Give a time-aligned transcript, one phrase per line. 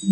[0.00, 0.06] 大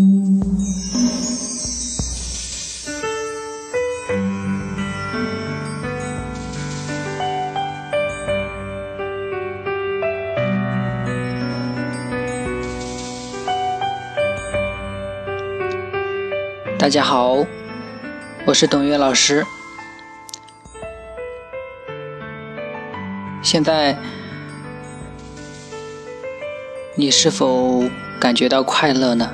[16.90, 17.38] 家好，
[18.44, 19.46] 我是董月老师。
[23.42, 23.96] 现在，
[26.94, 27.84] 你是否
[28.20, 29.30] 感觉到快乐呢？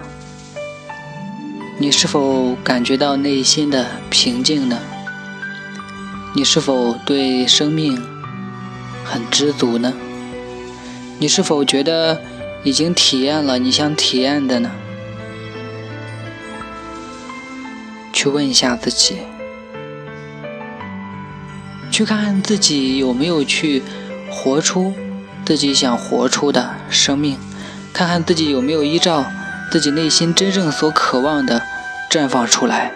[1.77, 4.79] 你是否感觉到内心的平静呢？
[6.37, 8.01] 你是否对生命
[9.05, 9.93] 很知足呢？
[11.19, 12.21] 你是否觉得
[12.63, 14.71] 已经体验了你想体验的呢？
[18.13, 19.17] 去问一下自己，
[21.91, 23.83] 去看看自己有没有去
[24.31, 24.95] 活出
[25.45, 27.37] 自己想活出的生命，
[27.93, 29.27] 看看自己有没有依照
[29.75, 31.61] 自己内心真正所渴望的
[32.09, 32.93] 绽放出来。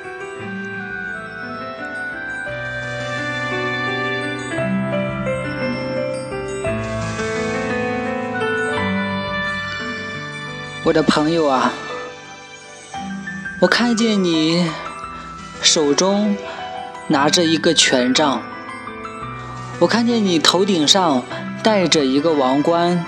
[10.84, 11.72] 我的朋友啊，
[13.60, 14.70] 我看见你。
[15.60, 16.36] 手中
[17.08, 18.40] 拿着一个权杖，
[19.80, 21.24] 我看见你头顶上
[21.64, 23.04] 戴着一个王冠，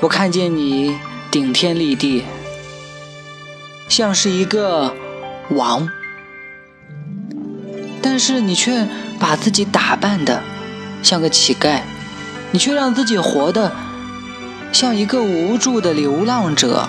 [0.00, 0.98] 我看见你
[1.30, 2.24] 顶天立地，
[3.88, 4.92] 像是一个
[5.50, 5.88] 王，
[8.02, 8.88] 但是你却
[9.20, 10.42] 把自己打扮的
[11.04, 11.82] 像个乞丐，
[12.50, 13.72] 你却让自己活的
[14.72, 16.88] 像一个无助的流浪者，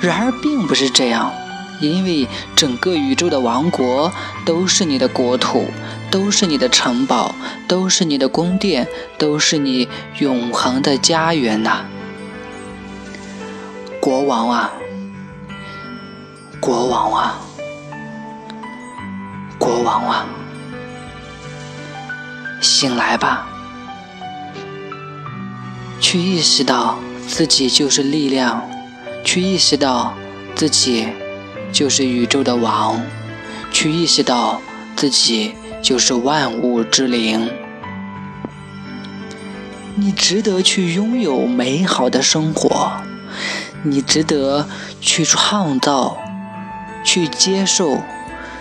[0.00, 1.30] 然而并不是这样。
[1.80, 4.12] 因为整个宇宙的王国
[4.46, 5.66] 都是你的国土，
[6.12, 7.34] 都是你的城堡，
[7.66, 8.86] 都是你的宫殿，
[9.18, 9.88] 都是你
[10.20, 11.84] 永恒的家园呐！
[14.04, 14.72] 国王啊，
[16.58, 17.38] 国王啊，
[19.60, 20.26] 国王啊，
[22.60, 23.46] 醒来吧，
[26.00, 26.98] 去意识到
[27.28, 28.68] 自己就是力量，
[29.22, 30.14] 去意识到
[30.56, 31.06] 自己。
[31.70, 33.00] 就是宇宙的王，
[33.70, 34.60] 去意识到
[34.96, 37.48] 自己就是万物之灵。
[39.94, 42.92] 你值得去拥有美好的生活，
[43.84, 44.68] 你值得
[45.00, 46.16] 去创造、
[47.04, 48.02] 去接受、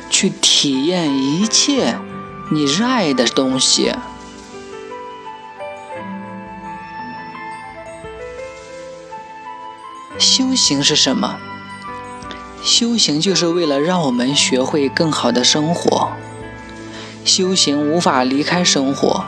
[0.09, 1.95] 去体验一切
[2.49, 3.93] 你热爱的东西。
[10.17, 11.37] 修行是什么？
[12.63, 16.11] 修行就是为了让我们学会更好的生活。
[17.25, 19.25] 修行无法离开生活，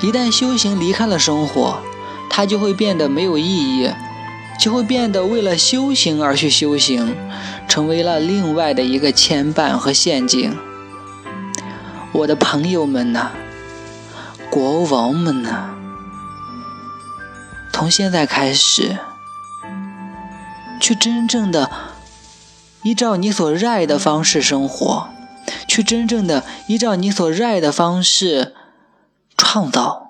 [0.00, 1.80] 一旦修行离开了生活，
[2.30, 3.90] 它就会变得没有意义，
[4.60, 7.16] 就会变得为了修行而去修行，
[7.66, 10.54] 成为了另外的一个牵绊和陷阱。
[12.12, 13.30] 我的朋友们呐，
[14.50, 15.70] 国王们呐，
[17.72, 18.98] 从现在开始，
[20.78, 21.70] 去真正的。
[22.82, 25.10] 依照你所热爱的方式生活，
[25.68, 28.54] 去真正的依照你所热爱的方式
[29.36, 30.09] 创造，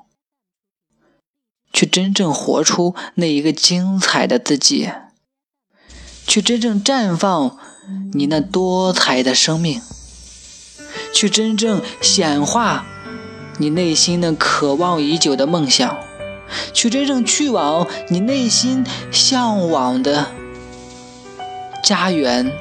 [1.80, 4.90] 去真正活出那一个精彩的自己，
[6.26, 7.56] 去真正绽放
[8.12, 9.80] 你那多彩的生命，
[11.14, 12.84] 去真正显化
[13.56, 15.96] 你内心的渴望已久的梦想，
[16.74, 20.26] 去真正去往你内心向往的。
[21.82, 22.52] 家园，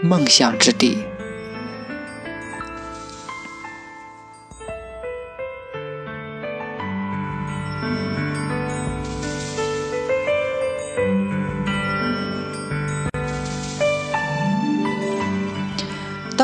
[0.00, 0.98] 梦想之地。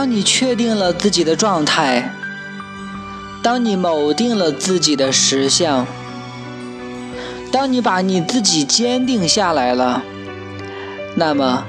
[0.01, 2.11] 当你确定了自己的状态，
[3.43, 5.87] 当你锚定了自己的实相，
[7.53, 10.03] 当你把你自己坚定下来了。
[11.17, 11.67] 那么，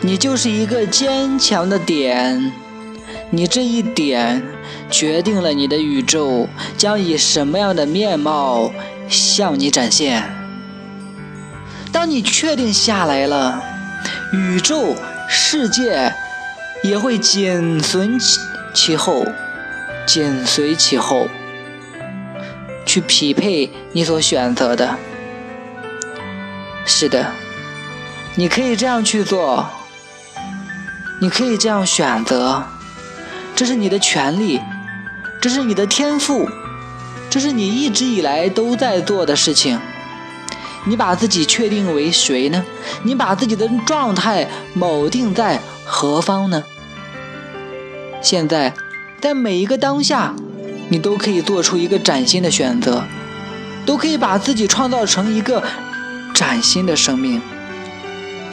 [0.00, 2.52] 你就是一个坚强的点，
[3.30, 4.40] 你这一点
[4.88, 6.48] 决定了你的宇宙
[6.78, 8.70] 将以什么样的面貌
[9.08, 10.22] 向你展现。
[11.90, 13.60] 当你确定下来了，
[14.32, 14.94] 宇宙
[15.28, 16.14] 世界
[16.88, 18.40] 也会紧随其
[18.74, 19.24] 其后，
[20.06, 21.28] 紧随其后，
[22.84, 24.96] 去匹配你所选择的。
[26.84, 27.32] 是的。
[28.38, 29.66] 你可以这样去做，
[31.22, 32.62] 你可以这样选择，
[33.54, 34.60] 这是你的权利，
[35.40, 36.46] 这是你的天赋，
[37.30, 39.80] 这是你一直以来都在做的事情。
[40.84, 42.62] 你把自己确定为谁呢？
[43.02, 44.46] 你把自己的状态
[44.76, 46.62] 锚定在何方呢？
[48.22, 48.74] 现在，
[49.20, 50.34] 在每一个当下，
[50.88, 53.04] 你都可以做出一个崭新的选择，
[53.86, 55.62] 都可以把自己创造成一个
[56.34, 57.40] 崭新的生命。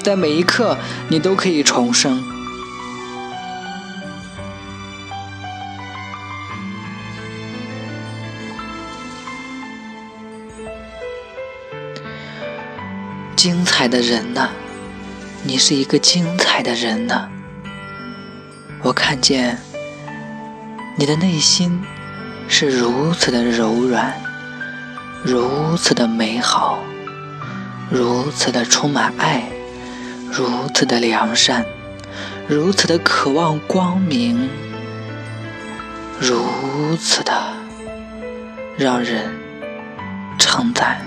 [0.03, 0.77] 在每一刻，
[1.07, 2.23] 你都可以重生。
[13.35, 14.49] 精彩的人呢？
[15.43, 17.29] 你是一个精彩的人呢。
[18.83, 19.57] 我看见
[20.97, 21.81] 你的内心
[22.49, 24.13] 是如此的柔软，
[25.23, 26.79] 如此的美好，
[27.89, 29.43] 如此的充满爱，
[30.29, 31.65] 如此的良善，
[32.45, 34.49] 如此的渴望光明，
[36.19, 37.31] 如此的
[38.77, 39.33] 让人
[40.37, 40.99] 称赞。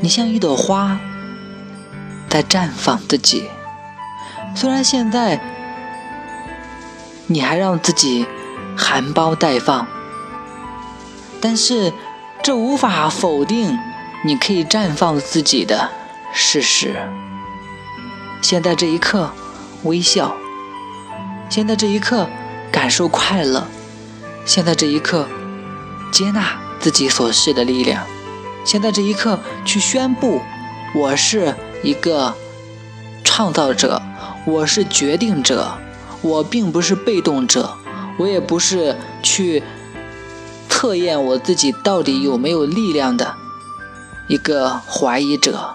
[0.00, 0.96] 你像一朵花，
[2.28, 3.50] 在绽放自己。
[4.56, 5.38] 虽然现在
[7.26, 8.26] 你还让自己
[8.74, 9.86] 含苞待放，
[11.42, 11.92] 但是
[12.42, 13.78] 这无法否定
[14.24, 15.90] 你可以绽放自己的
[16.32, 16.96] 事实。
[18.40, 19.30] 现在这一刻，
[19.82, 20.32] 微笑；
[21.50, 22.26] 现在这一刻，
[22.72, 23.64] 感受快乐；
[24.46, 25.28] 现在这一刻，
[26.10, 28.06] 接纳自己所示的力量。
[28.64, 30.40] 现在这一刻，去宣布，
[30.94, 32.34] 我是一个
[33.22, 34.00] 创造者，
[34.46, 35.76] 我是决定者，
[36.22, 37.76] 我并不是被动者，
[38.16, 39.60] 我也不是去
[40.68, 43.34] 测验我自己到底有没有力量的
[44.28, 45.74] 一个怀疑者。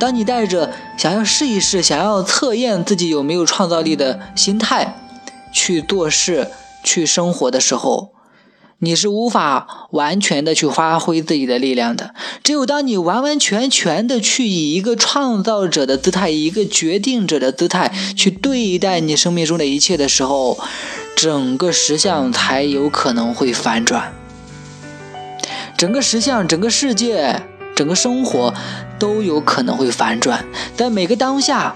[0.00, 5.00] 当你带着想要试一试、想要测验自己有没有创造力的心态
[5.52, 6.50] 去做事、
[6.82, 8.12] 去生活的时候，
[8.80, 12.14] 你是无法完全的去发挥自己的力量的。
[12.44, 20.58] 只有当你完完全全的去以一个创造者的姿态，以一个决定者的姿态去对待你生命中的一切的时候，
[21.16, 24.14] 整个实相才有可能会反转。
[25.76, 27.42] 整个实相、整个世界、
[27.74, 28.54] 整个生活
[28.98, 30.44] 都有可能会反转。
[30.76, 31.74] 在每个当下，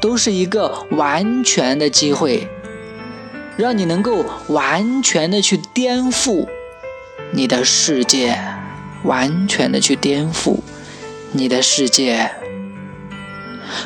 [0.00, 2.48] 都是一个完全的机会。
[3.56, 6.48] 让你能够完全的去颠覆
[7.32, 8.38] 你的世界，
[9.04, 10.58] 完全的去颠覆
[11.32, 12.30] 你的世界。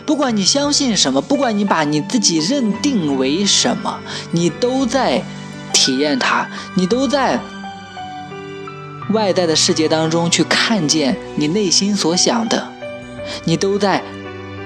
[0.06, 4.00] 不管你相信什么，不管你把你自己认定为什么，
[4.32, 5.22] 你都在
[5.72, 7.38] 体验它，你都在
[9.10, 12.72] 外在的世界当中去看见你内心所想的，
[13.44, 14.02] 你都在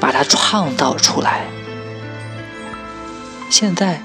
[0.00, 1.46] 把它创造出来。
[3.50, 4.00] 现在。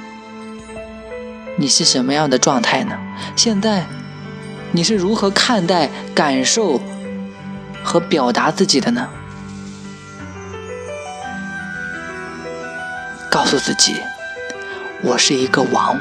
[1.59, 2.95] 你是什么样的状态呢？
[3.35, 3.87] 现在，
[4.71, 6.79] 你是如何看待、感受
[7.83, 9.09] 和表达自己的呢？
[13.31, 13.95] 告诉自己，
[15.01, 15.99] 我是一个王，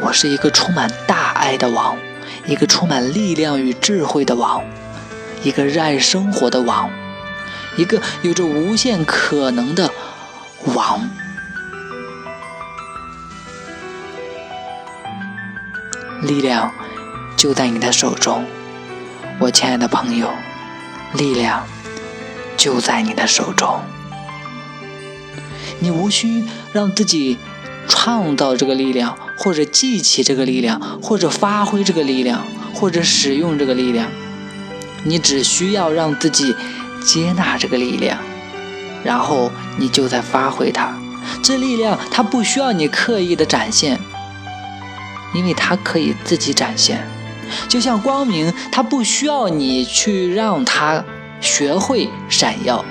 [0.00, 1.96] 我是一个充满大爱的王，
[2.46, 4.62] 一个充满力量与智慧的王，
[5.42, 6.88] 一个热爱生活的王，
[7.76, 9.90] 一个有着无限可能的
[10.74, 11.10] 王。
[16.22, 16.72] 力量
[17.36, 18.44] 就在你的手中，
[19.38, 20.30] 我亲爱的朋友，
[21.14, 21.66] 力量
[22.56, 23.80] 就在你的手中。
[25.78, 26.42] 你无需
[26.72, 27.36] 让自己
[27.86, 34.08] 创造这个力量，或者记起这个力量，或者发挥这个力量，或者使用这个力量。
[35.04, 36.56] 你只需要让自己
[37.04, 38.18] 接纳这个力量，
[39.04, 40.96] 然后你就在发挥它。
[41.42, 44.00] 这力量它不需要你刻意的展现。
[45.36, 47.06] 因为它可以自己展现，
[47.68, 51.04] 就像光明，它不需要你去让它
[51.42, 52.82] 学会闪耀，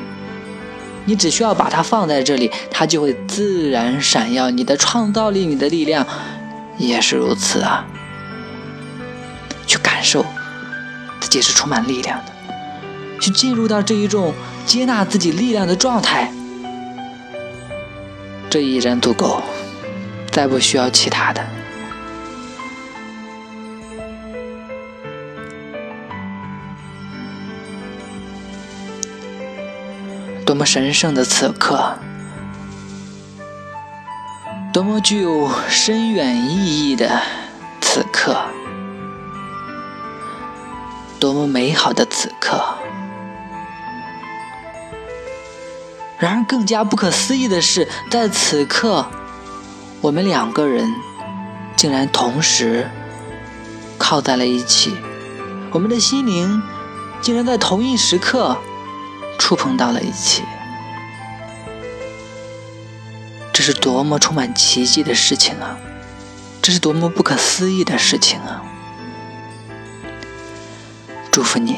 [1.05, 4.51] 你只需要把它放在这里，它就会自然闪耀。
[4.51, 6.05] 你的创造力，你的力量
[6.77, 7.83] 也是如此啊！
[9.65, 10.23] 去感受
[11.19, 12.31] 自己是充满力量的，
[13.19, 14.33] 去进入到这一种
[14.67, 16.31] 接纳自己力量的状态，
[18.51, 19.41] 这已然足够，
[20.31, 21.43] 再不需要其他的。
[30.45, 31.97] 多么神圣的此刻，
[34.71, 37.19] 多么具有深远意义的
[37.81, 38.37] 此刻，
[41.19, 42.63] 多么美好的此刻。
[46.19, 49.07] 然而，更加不可思议的是，在此刻，
[49.99, 50.87] 我们两个人
[51.75, 52.87] 竟然同时
[53.97, 54.95] 靠在了一起。
[55.71, 56.61] 我们的心灵
[57.19, 58.55] 竟然在同一时刻
[59.37, 60.43] 触碰到了一起。
[63.53, 65.77] 这是多么充满奇迹的事情啊！
[66.61, 68.61] 这是多么不可思议的事情啊！
[71.31, 71.77] 祝福你。